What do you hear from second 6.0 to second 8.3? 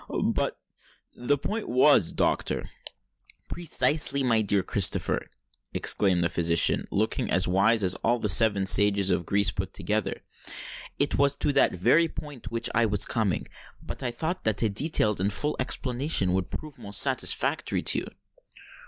the physician, looking as wise as all the